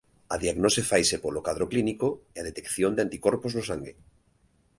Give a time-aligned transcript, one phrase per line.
[0.33, 3.93] A diagnose faise polo cadro clínico e a detección de anticorpos no sangue.